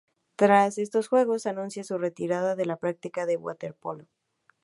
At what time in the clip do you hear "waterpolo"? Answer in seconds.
3.37-4.07